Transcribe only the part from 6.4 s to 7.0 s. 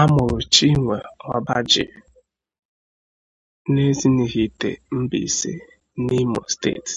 State.